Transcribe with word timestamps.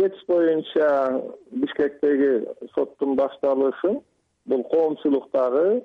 тэц 0.00 0.16
боюнча 0.26 0.88
бишкектеги 1.52 2.46
соттун 2.74 3.16
башталышын 3.16 3.98
бул 4.48 4.62
коомчулук 4.70 5.26
дагы 5.32 5.82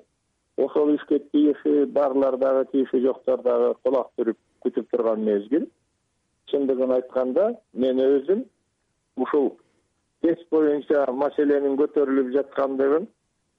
ошол 0.56 0.94
ишке 0.94 1.18
тиеши 1.32 1.84
барлар 1.84 2.38
дагы 2.38 2.64
тиеши 2.72 3.02
жоктор 3.04 3.42
дагы 3.44 3.74
кулак 3.82 4.08
түрүп 4.16 4.38
күтүп 4.64 4.88
турган 4.90 5.20
мезгил. 5.24 5.68
Чындыгын 6.48 6.94
айтканда 6.96 7.50
мен 7.74 8.00
өзүм 8.00 8.44
ушул 9.20 9.52
тэц 10.24 10.40
боюнча 10.50 11.04
маселенин 11.12 11.76
көтөрүлүп 11.76 12.32
жаткандыгын 12.38 13.08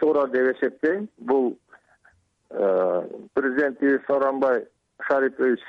туура 0.01 0.25
деп 0.33 0.55
эсептейм. 0.55 1.07
Бул 1.17 1.53
э, 2.49 3.03
президентибиз 3.35 4.01
сооронбай 4.07 4.65
шарипович 5.07 5.61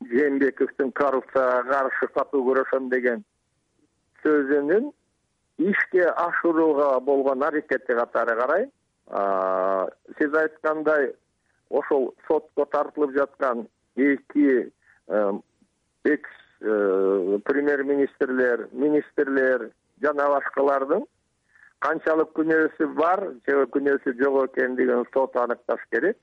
жээнбековдун 0.00 0.92
коррупцияга 0.92 1.64
каршы 1.74 2.14
катуу 2.14 2.46
күрөшөм 2.48 2.88
деген 2.88 3.24
сөзүнүн 4.24 4.90
ишке 5.58 6.04
ашырууга 6.26 7.00
болгон 7.00 7.42
аракети 7.42 7.94
катары 8.00 8.36
карайм 8.40 8.70
сиз 10.18 10.34
айткандай 10.42 11.12
ошол 11.70 12.14
сотко 12.28 12.64
тартылып 12.72 13.14
жаткан 13.16 13.66
эки 13.96 14.72
экс 16.04 16.30
э, 16.60 17.38
премьер 17.44 17.82
министрлер 17.84 18.68
министрлер 18.72 19.70
жана 20.02 20.28
башкалардын 20.34 21.04
канчалык 21.84 22.32
күнөөсү 22.38 22.88
бар 22.98 23.22
же 23.46 23.66
күнөөсү 23.74 24.14
жок 24.20 24.38
экендигин 24.48 25.04
сот 25.14 25.36
аныкташ 25.36 25.84
керек. 25.92 26.16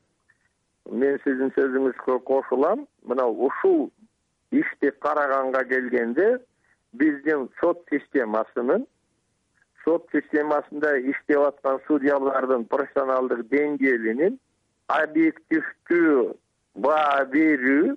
Мен 0.92 1.18
сиздин 1.24 1.52
сөзүңүзгө 1.56 2.20
кошулам 2.28 2.86
мына 3.10 3.26
ушул 3.26 3.90
ишти 4.52 4.92
караганга 5.06 5.64
келгенде 5.72 6.28
биздин 7.00 7.48
сот 7.60 7.84
системасынын 7.92 8.86
сот 9.86 10.08
системасында 10.12 10.96
иштеп 11.12 11.44
аткан 11.50 11.80
судьялардын 11.88 12.66
профессионалдык 12.72 13.46
деңгээлинин 13.52 14.40
объективдүү 14.96 16.26
баа 16.86 17.24
берүү 17.32 17.96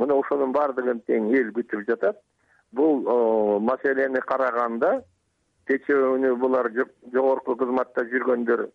мына 0.00 0.16
ошонун 0.22 0.52
баардыгын 0.56 1.02
тең 1.08 1.30
эл 1.36 1.52
күтүп 1.56 1.84
жатат. 1.88 2.18
Бул 2.72 3.02
маселени 3.60 4.20
караганда 4.26 5.02
кечээ 5.68 6.34
булар 6.40 6.70
жогорку 7.12 7.56
кызматта 7.58 8.06
жүргөндөр 8.12 8.66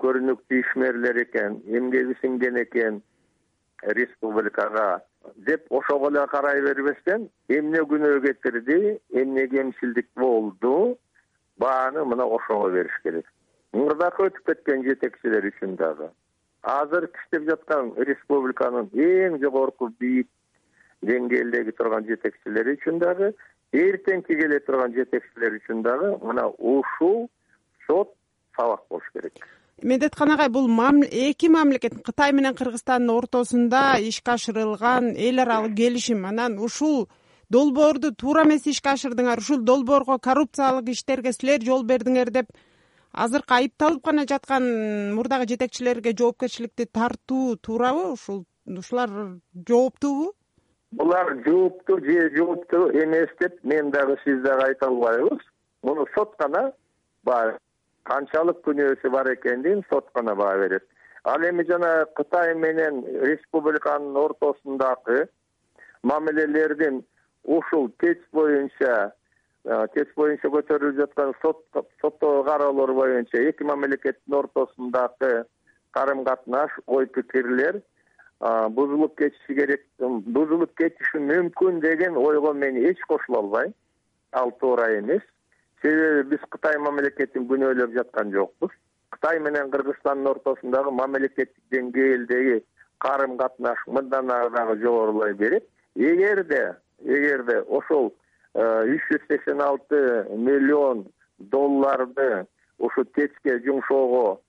көрүнүктүү 0.00 0.60
ишмерлер 0.64 1.20
экен 1.26 1.60
эмгеги 1.68 2.16
сиңген 2.22 2.56
экен 2.62 3.00
республикага 3.98 5.02
деп 5.36 5.66
ошого 5.70 6.08
эле 6.10 6.26
карай 6.26 6.62
бербестен 6.62 7.28
эмне 7.48 7.82
күнөө 7.92 8.20
кетирди 8.26 8.98
эмне 9.10 9.46
кемчилдик 9.48 10.08
болду 10.16 10.98
бааны 11.58 12.04
мына 12.04 12.24
ошого 12.24 12.70
бериш 12.70 12.96
керек. 13.02 13.26
Мурдакы 13.72 14.30
өтүп 14.30 14.46
кеткен 14.46 14.82
жетекчилер 14.84 15.46
үчүн 15.52 15.76
дагы. 15.76 16.10
Азыр 16.62 17.06
иштеп 17.08 17.46
жаткан 17.48 17.92
республиканын 17.96 18.90
эң 18.92 19.38
жогорку 19.42 19.90
бийик 20.00 20.28
деңгээлдеги 21.02 21.76
турган 21.76 22.04
жетекчилер 22.08 22.74
үчүн 22.74 22.98
дагы 23.00 23.32
эртеңки 23.72 24.36
келе 24.36 24.58
турган 24.66 24.92
жетекчилер 24.96 25.56
үчүн 25.60 25.82
дагы 25.86 26.10
мына 26.24 26.48
ушул 26.58 27.28
сот 27.86 28.12
сабак 28.56 28.82
болуш 28.90 29.08
керек 29.14 29.46
медеткан 29.82 30.30
агай 30.30 30.48
бул 30.48 30.68
эки 30.68 31.48
мамлекет 31.48 32.02
кытай 32.04 32.32
менен 32.32 32.54
кыргызстандын 32.54 33.10
ортосунда 33.10 33.96
ишке 33.98 34.32
ашырылган 34.32 35.14
эл 35.16 35.40
аралык 35.40 35.74
келишим. 35.76 36.26
Анан 36.26 36.58
ушул 36.58 37.08
долбоорду 37.48 38.14
туура 38.14 38.44
эмес 38.44 38.66
ишке 38.66 38.90
ашырдыңар 38.90 39.38
ушул 39.38 39.58
долбоорго 39.58 40.18
коррупциялык 40.18 40.88
иштерге 40.88 41.32
силер 41.32 41.62
жол 41.62 41.84
бердиңер 41.84 42.30
деп 42.30 42.50
азыркы 43.12 43.54
айыпталып 43.54 44.04
гана 44.04 44.26
жаткан 44.26 45.14
мурдагы 45.14 45.48
жетекчилерге 45.48 46.14
жоопкерчиликти 46.16 46.86
тартуу 46.86 47.56
туурабы? 47.56 48.12
Ушул 48.12 48.44
ушулар 48.66 49.10
жооптуубу 49.68 50.34
булар 50.92 51.36
жооптуу 51.46 52.00
же 52.04 52.30
жооптуу 52.36 52.90
эмес 52.90 53.30
деп 53.40 53.58
мен 53.62 53.90
дагы 53.90 54.16
сиз 54.24 54.42
дагы 54.42 54.68
айта 54.68 54.86
албайбыз. 54.86 55.38
Муну 55.82 56.06
сот 56.14 56.34
гана 56.38 56.72
баа 57.22 57.58
канчалык 58.08 58.62
күнөөсү 58.66 59.10
бар 59.10 59.32
экендигин 59.34 59.84
сот 59.90 60.08
гана 60.14 60.34
баа 60.34 60.56
берет. 60.58 60.84
Ал 61.24 61.42
эми 61.44 61.64
жана 61.68 62.06
кытай 62.16 62.54
менен 62.54 63.04
республиканын 63.22 64.16
ортосундагы 64.16 65.28
мамилелердин 66.02 67.02
ушул 67.44 67.90
тэц 68.00 68.18
боюнча 68.32 69.12
тэц 69.94 70.14
боюнча 70.16 70.48
көтөрүлүп 70.48 70.96
жаткан 70.96 71.34
соттогу 71.42 72.44
кароолор 72.44 72.92
боюнча 72.94 73.42
эки 73.50 73.64
мамлекеттин 73.64 74.34
ортосундагы 74.34 75.44
карым 75.90 76.24
катнаш 76.24 76.70
ой 76.86 77.06
пикирлер 77.06 77.82
бузулуп 78.40 79.18
кетиши 79.18 79.54
керек 79.54 79.84
бузулуп 79.98 80.72
кетиши 80.76 81.18
мүмкүн 81.18 81.80
деген 81.80 82.16
ойго 82.16 82.54
мен 82.54 82.76
эч 82.76 83.00
кошула 83.08 83.38
албайм 83.38 83.74
ал 84.32 84.52
туура 84.60 84.98
эмес 84.98 85.22
себеби 85.82 86.36
биз 86.36 86.44
кытай 86.50 86.78
мамлекетин 86.78 87.46
күнөөлөп 87.48 87.94
жаткан 87.96 88.32
жокпуз. 88.32 88.70
Кытай 89.10 89.40
менен 89.40 89.70
кыргызстандын 89.70 90.30
ортосундагы 90.34 90.90
мамлекеттик 90.90 91.62
деңгээлдеги 91.72 92.62
карым 92.98 93.36
катнаш 93.38 93.80
мындан 93.86 94.30
ары 94.30 94.50
дагы 94.50 94.76
жогорулай 94.82 95.34
берет. 95.34 95.66
Эгерде 95.94 96.76
эгерде 97.04 97.60
ошол 97.62 98.12
э, 98.54 98.94
үч 98.94 99.08
жүз 99.10 99.26
сексен 99.28 99.60
алты 99.60 100.26
миллион 100.30 101.06
долларды 101.38 102.46
ушу 102.78 103.04
тэцке 103.16 103.58
жумшоого 103.64 104.40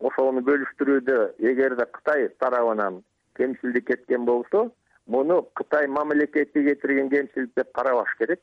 ошону 0.00 0.42
бөлүштүрүүдө 0.46 1.18
эгерде 1.50 1.86
кытай 1.92 2.28
тарабынан 2.40 3.02
кемчилдик 3.36 3.86
кеткен 3.86 4.24
болсо 4.24 4.70
муну 5.06 5.42
кытай 5.54 5.86
мамлекети 5.86 6.64
кетирген 6.68 7.10
кемчилик 7.10 7.50
деп 7.56 7.72
карабаш 7.72 8.14
керек 8.18 8.40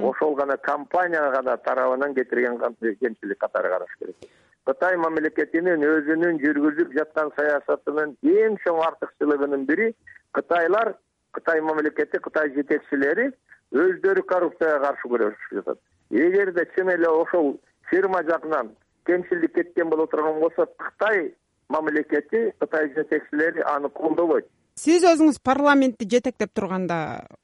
ошол 0.00 0.34
гана 0.34 0.56
компания 0.56 1.30
гана 1.30 1.56
тарабынан 1.56 2.14
кетирген 2.14 2.58
кемчилик 3.00 3.38
катары 3.38 3.68
караш 3.68 3.96
керек. 3.98 4.16
Кытай 4.64 4.96
мамлекетинин 4.96 5.82
өзүнүн 5.86 6.40
жүргүзүп 6.42 6.94
жаткан 6.96 7.30
саясатынын 7.36 8.16
эң 8.22 8.56
чоң 8.64 8.80
артыкчылыгынын 8.88 9.66
бири 9.66 9.92
кытайлар 10.32 10.94
кытай 11.32 11.60
мамлекети 11.60 12.18
кытай 12.18 12.50
жетекчилери 12.56 13.30
өздөрү 13.72 14.24
коррупцияга 14.32 14.80
каршы 14.86 15.08
күрөшүп 15.12 15.54
жатат. 15.60 15.78
Эгерде 16.10 16.66
чын 16.74 16.90
эле 16.96 17.08
ошол 17.08 17.60
фирма 17.90 18.22
жагынан 18.24 18.72
кемчилдик 19.06 19.54
кеткен 19.54 19.90
боло 19.90 20.06
турган 20.06 20.40
болсо 20.40 20.66
кытай 20.78 21.34
мамлекети 21.68 22.52
кытай 22.58 22.92
жетекчилери 22.94 23.62
аны 23.76 23.88
колдобойт 23.88 24.46
сиз 24.76 25.04
өзүңүз 25.08 25.40
парламентти 25.40 26.08
жетектеп 26.12 26.52
турганда 26.54 26.98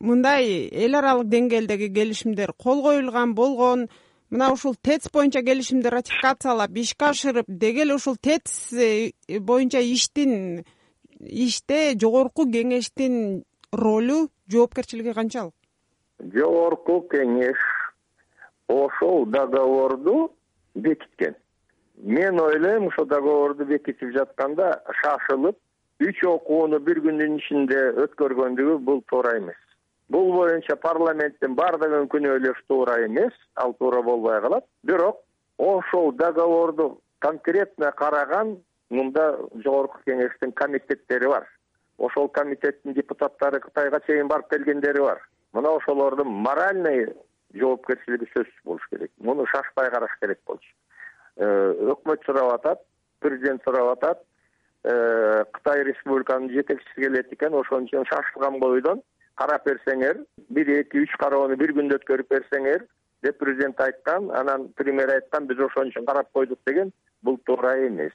мындай 0.04 0.68
эл 0.68 0.98
аралык 0.98 1.30
деңгээлдеги 1.32 1.88
келишимдер 1.94 2.52
кол 2.60 2.82
коюлган 2.84 3.32
болгон 3.34 3.86
мына 4.30 4.50
ушул 4.52 4.76
тэц 4.76 5.08
боюнча 5.12 5.40
келишимди 5.46 5.88
ратификациялап 5.92 6.76
ишке 6.84 7.08
ашырып 7.08 7.48
деги 7.48 7.86
эле 7.86 7.96
ушул 7.96 8.16
тэц 8.16 8.52
э, 8.72 9.12
боюнча 9.40 9.80
иштин 9.80 10.64
иште 11.20 11.94
жогорку 12.00 12.44
кеңештин 12.44 13.44
ролу 13.72 14.28
жоопкерчилиги 14.52 15.14
канчалык? 15.16 15.54
Жогорку 16.34 17.00
кеңеш 17.08 17.58
ошол 18.68 19.26
договорду 19.26 20.32
бекиткен. 20.74 21.34
Мен 21.96 22.40
ойлойм 22.40 22.88
ошол 22.88 23.06
договорду 23.06 23.64
бекитип 23.64 24.12
жатканда 24.12 24.82
шашылып 25.00 25.56
үч 26.02 26.22
окууну 26.26 26.80
бир 26.80 27.00
күндүн 27.04 27.38
ичинде 27.38 27.80
өткөргөндүгү 28.04 28.78
бул 28.86 29.02
туура 29.10 29.36
эмес. 29.38 29.58
Бул 30.12 30.32
боюнча 30.34 30.76
парламенттин 30.76 31.54
баардыгын 31.56 32.08
күнөөлөш 32.12 32.64
туура 32.68 32.98
эмес 33.06 33.34
ал 33.56 33.74
туура 33.78 34.02
болбой 34.02 34.40
калат. 34.40 34.66
Бирок 34.82 35.22
ошол 35.58 36.12
договорду 36.12 37.00
конкретно 37.20 37.92
караган 37.92 38.56
мында 38.90 39.26
жогорку 39.64 40.00
кеңештин 40.06 40.52
комитеттери 40.52 41.28
бар. 41.28 41.46
Ошол 41.98 42.28
комитеттин 42.28 42.94
депутаттары 42.94 43.60
кытайга 43.60 44.00
чейин 44.06 44.28
барып 44.28 44.50
келгендери 44.50 45.00
бар. 45.00 45.22
Мына 45.52 45.76
ошолордун 45.76 46.28
моральный 46.28 47.06
жоопкерчилиги 47.54 48.28
сөзсүз 48.32 48.64
болуш 48.64 48.88
керек. 48.90 49.10
Муну 49.18 49.46
шашпай 49.46 49.90
караш 49.90 50.18
керек 50.20 50.40
болчу. 50.46 50.74
Э, 51.36 51.46
өкмөт 51.94 52.24
сурап 52.26 52.54
атат 52.58 52.80
президент 53.20 53.62
сурап 53.64 53.96
атат 53.96 54.22
кытай 54.82 55.84
республиканын 55.84 56.50
жетекчиси 56.50 57.04
келет 57.04 57.32
экен 57.32 57.54
ошон 57.54 57.86
үчүн 57.86 58.08
шашылган 58.10 58.58
бойдон 58.60 59.02
карап 59.34 59.66
берсеңер 59.66 60.24
бир 60.50 60.72
эки 60.80 61.04
үч 61.04 61.14
кароону 61.20 61.56
бир 61.56 61.72
күндө 61.76 62.00
өткөрүп 62.00 62.34
берсеңер 62.34 62.86
деп 63.22 63.38
президент 63.38 63.80
айткан 63.80 64.30
анан 64.34 64.68
премьер 64.76 65.14
айткан 65.14 65.46
биз 65.46 65.60
ошон 65.68 65.92
үчүн 65.92 66.06
карап 66.06 66.32
койдук 66.32 66.58
деген 66.66 66.92
бул 67.22 67.38
туура 67.46 67.74
эмес. 67.86 68.12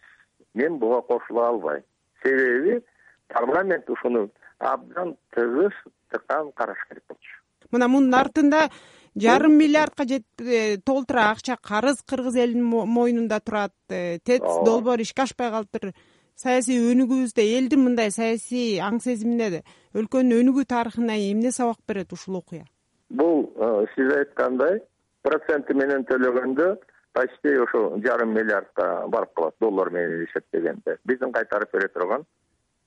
Мен 0.53 0.77
буга 0.79 1.01
кошула 1.01 1.49
албайм. 1.49 1.83
Себеби 2.23 2.81
парламент 3.27 3.89
ушуну 3.89 4.29
абдан 4.59 5.15
тыгыз 5.31 5.73
тыкан 6.11 6.51
караш 6.51 6.77
керек 6.89 7.03
болчу. 7.07 7.33
Мына 7.71 7.87
мунун 7.87 8.13
артында 8.13 8.67
жарым 9.15 9.57
миллиардка 9.57 10.03
жетпей 10.03 10.77
толтура 10.77 11.31
акча 11.31 11.57
карыз 11.61 12.03
кыргыз 12.03 12.35
элинин 12.35 12.65
мойнунда 12.65 13.39
турат 13.39 13.73
э, 13.89 14.19
тэц 14.19 14.43
долбоор 14.65 14.99
ишке 14.99 15.23
ашпай 15.23 15.51
калыптыр 15.51 15.93
саясий 16.37 16.79
өнүгүүбүздө 16.91 17.45
элдин 17.57 17.83
мындай 17.85 18.11
саясий 18.13 18.77
аң 18.83 18.99
сезимине 19.03 19.63
өлкөнүн 19.97 20.37
өнүгүү 20.41 20.67
тарыхына 20.73 21.17
эмне 21.31 21.51
сабак 21.51 21.81
берет 21.87 22.13
ушул 22.13 22.37
окуя? 22.41 22.65
Бул 23.09 23.47
э, 23.57 23.85
сиз 23.95 24.13
айткандай 24.19 24.81
проценти 25.25 25.73
менен 25.73 26.05
төлөгөндө 26.09 26.69
почти 27.17 27.55
ошо 27.63 27.81
жарым 28.05 28.35
миллиардка 28.37 29.07
барып 29.09 29.33
калат 29.33 29.55
доллар 29.59 29.89
менен 29.89 30.27
эсептегенде. 30.27 30.99
Биздин 31.05 31.33
кайтарып 31.33 31.73
бере 31.73 31.87
турган 31.89 32.27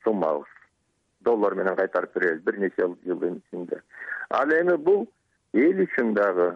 суммабыз. 0.05 0.49
Доллар 1.21 1.55
менен 1.59 1.77
кайтарып 1.77 2.15
беребиз 2.15 2.45
бир 2.45 2.61
нече 2.63 2.87
жылдын 3.05 3.43
ичинде 3.43 3.83
ал 4.31 4.51
эми 4.55 4.77
бул 4.77 5.07
эл 5.53 5.83
үчүн 5.85 6.15
дагы 6.15 6.51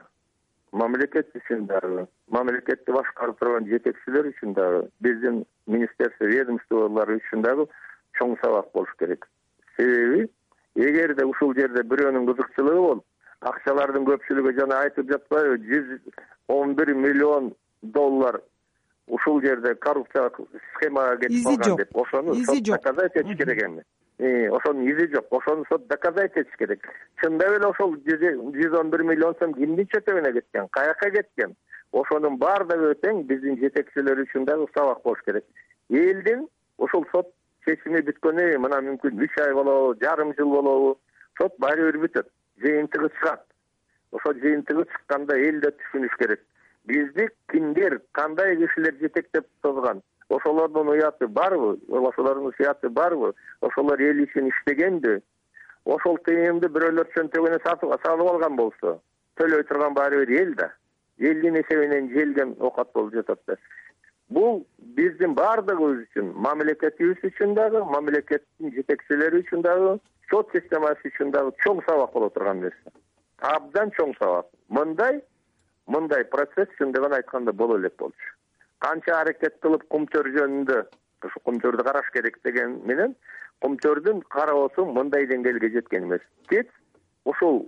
мамлекет 0.74 1.30
үчүн 1.38 1.66
дагы 1.70 2.06
мамлекетти 2.34 2.92
башкарып 2.92 3.38
турган 3.38 3.68
жетекчилер 3.70 4.30
үчүн 4.32 4.54
дагы 4.58 4.84
биздин 5.06 5.44
министерство 5.70 6.30
ведомстволор 6.30 7.14
үчүн 7.16 7.44
дагы 7.46 7.68
чоң 8.18 8.36
сабак 8.42 8.72
болуш 8.74 8.90
керек. 8.98 9.28
Себеби 9.76 10.28
эгерде 10.74 11.26
ушул 11.26 11.54
жерде 11.54 11.82
бирөөнүн 11.90 12.26
кызыкчылыгы 12.30 12.86
болуп 12.88 13.04
акчалардын 13.50 14.06
көпчүлүгү 14.08 14.54
жана 14.58 14.80
айтып 14.86 15.10
жатпайбы 15.12 15.58
жүз 15.68 15.94
он 16.48 16.74
бир 16.74 16.94
миллион 16.94 17.52
доллар 17.82 18.40
ушул 19.06 19.40
жерде 19.44 19.74
коррупциялык 19.74 20.40
схемага 20.74 21.16
кетип 21.22 21.44
калган 21.44 21.76
деп 21.76 21.96
ошону 21.96 22.34
изи 22.34 22.64
жок. 22.64 22.82
доказать 22.82 23.16
этиш 23.16 23.36
керек 23.36 23.62
эми 23.62 23.82
ошонун 24.18 24.88
изи 24.88 25.12
жок. 25.12 25.26
Ошону 25.30 25.64
сот 25.68 25.86
доказать 25.86 26.36
этиш 26.36 26.56
керек. 26.56 26.80
Чындап 27.20 27.48
эле 27.48 27.66
ошол 27.66 27.96
жүз 27.96 28.78
он 28.78 28.90
бир 28.90 29.02
миллион 29.02 29.34
сом 29.38 29.54
кимдин 29.54 29.86
чөтөгүнө 29.86 30.32
кеткен 30.32 30.68
каяка 30.68 31.10
кеткен? 31.10 31.54
Ошонун 31.92 32.38
баардыгы 32.38 32.94
тең 33.02 33.24
биздин 33.26 33.58
жетекчилер 33.58 34.22
үчүн 34.24 34.44
дагы 34.44 34.66
сабак 34.74 35.02
болуш 35.02 35.20
керек. 35.26 35.44
Элдин 35.90 36.46
ошол 36.78 37.06
сот 37.10 37.32
чечими 37.66 38.02
бүткөнү 38.06 38.58
мына 38.58 38.80
мүмкүн 38.86 39.20
үч 39.26 39.38
ай 39.42 39.52
болобу 39.54 39.94
жарым 40.00 40.34
жыл 40.38 40.50
болобу 40.50 40.96
сот 41.38 41.54
баары 41.58 41.90
бир 41.90 42.00
бүтөт 42.06 42.30
жыйынтыгы 42.62 43.10
чыгат. 43.18 43.46
Ошол 44.12 44.34
жыйынтыгы 44.42 44.86
чыкканда 44.92 45.38
эл 45.38 45.60
да 45.60 45.74
түшүнүш 45.74 46.18
керек 46.18 46.40
бизди 46.84 47.28
кимдер 47.52 48.00
кандай 48.12 48.56
кишилер 48.56 48.94
жетектеп 49.00 49.46
созгон 49.62 50.02
ошолордун 50.28 50.88
уяты 50.88 51.28
барбы? 51.28 51.78
Ошолордун 51.88 52.52
сыяты 52.56 52.88
барбы? 52.88 53.34
Ошолор 53.60 54.00
эл 54.00 54.22
үчүн 54.24 54.48
иштегенби 54.50 55.20
ошол 55.84 56.18
тыйымды 56.26 56.68
бирөөлөр 56.72 57.10
чөнтөгүнө 57.16 57.60
салып 57.64 58.28
алган 58.28 58.56
болсо 58.56 58.98
төлөй 59.38 59.64
турган 59.68 59.94
баары 59.94 60.24
бир 60.24 60.40
эл 60.40 60.54
да. 60.54 60.72
Элдин 61.18 61.56
эсебинен 61.60 62.10
желген 62.10 62.56
оокат 62.60 62.92
болуп 62.94 63.14
жатат 63.14 63.40
да. 63.46 63.56
Бул 64.28 64.64
биздин 64.96 65.34
баардыгыбыз 65.34 66.06
үчүн 66.06 66.32
мамлекетибиз 66.46 67.22
үчүн 67.28 67.54
дагы 67.54 67.84
мамлекеттин 67.84 68.72
жетекчилери 68.74 69.42
үчүн 69.44 69.62
дагы 69.62 69.98
сот 70.30 70.50
системасы 70.56 71.12
үчүн 71.12 71.30
дагы 71.34 71.52
чоң 71.64 71.84
сабак 71.86 72.12
боло 72.12 72.30
турган 72.30 72.64
нерсе. 72.64 72.94
Абдан 73.38 73.92
чоң 73.98 74.14
сабак. 74.18 74.48
Мындай 74.68 75.20
мындай 75.86 76.24
процесс 76.24 76.68
чындыгын 76.78 77.14
айтканда 77.18 77.52
боло 77.52 77.78
элек 77.78 77.96
болчу. 77.98 78.30
Канча 78.78 79.20
аракет 79.20 79.58
кылып 79.62 79.84
кумтөр 79.88 80.30
жөнүндө 80.36 80.80
ушу 81.24 81.40
кумтөрдү 81.48 81.84
караш 81.84 82.10
керек 82.12 82.38
деген 82.44 82.80
менен 82.88 83.14
кумтөрдүн 83.64 84.22
кароосу 84.34 84.84
мындай 84.86 85.26
деңгээлге 85.30 85.70
жеткен 85.76 86.08
эмес. 86.08 86.24
Тэц 86.48 86.68
ушул 87.24 87.62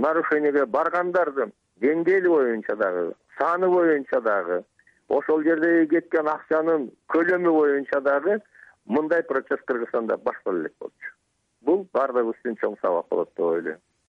нарушениеге 0.00 0.66
баргандардын 0.66 1.52
деңгээли 1.84 2.28
боюнча 2.28 2.76
дагы 2.76 3.12
саны 3.38 3.68
боюнча 3.68 4.20
дагы 4.20 4.62
ошол 5.08 5.42
жердеги 5.44 5.88
кеткен 5.94 6.28
акчанын 6.28 6.90
көлөмү 7.12 7.56
боюнча 7.58 8.00
дагы 8.00 8.40
мындай 8.84 9.22
процесс 9.22 9.64
кыргызстанда 9.66 10.16
баштала 10.16 10.60
элек 10.60 10.76
болчу. 10.80 11.10
Бул 11.62 11.86
баардыгыбыз 11.92 12.40
үчүн 12.40 12.60
чоң 12.60 12.78
сабак 12.82 13.08
болот 13.08 13.32
деп 13.36 13.44
ойлойм 13.48 13.80